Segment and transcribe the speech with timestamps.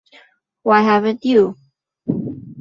[0.63, 1.57] Why haven't you?